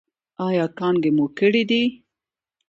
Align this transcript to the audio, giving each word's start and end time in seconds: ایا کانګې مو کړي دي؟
ایا 0.47 0.65
کانګې 0.77 1.11
مو 1.15 1.25
کړي 1.37 1.63
دي؟ 1.69 1.83